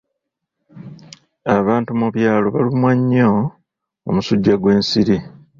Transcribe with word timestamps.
Abantu 1.57 1.91
mu 1.99 2.07
byalo 2.15 2.47
balumwa 2.55 2.91
nnyo 2.99 3.31
omusujja 4.09 4.53
gw'ensiri. 4.61 5.17